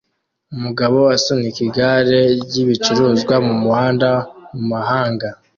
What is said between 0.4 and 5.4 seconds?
Umugabo asunika igare ryibicuruzwa mumuhanda mumahanga